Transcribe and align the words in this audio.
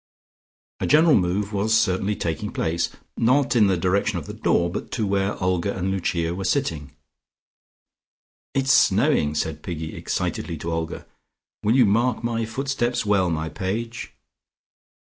A 0.79 0.87
general 0.87 1.13
move 1.15 1.53
was 1.53 1.79
certainly 1.79 2.15
taking 2.15 2.51
place, 2.51 2.89
not 3.17 3.55
in 3.55 3.67
the 3.67 3.77
direction 3.77 4.17
of 4.17 4.25
the 4.25 4.33
door, 4.33 4.67
but 4.67 4.89
to 4.93 5.05
where 5.05 5.35
Olga 5.37 5.77
and 5.77 5.91
Lucia 5.91 6.33
were 6.33 6.43
sitting. 6.43 6.95
"It's 8.55 8.71
snowing," 8.71 9.35
said 9.35 9.61
Piggy 9.61 9.93
excitedly 9.93 10.57
to 10.57 10.71
Olga. 10.71 11.05
"Will 11.61 11.75
you 11.75 11.85
mark 11.85 12.23
my 12.23 12.45
footsteps 12.45 13.05
well, 13.05 13.29
my 13.29 13.47
page?" 13.47 14.11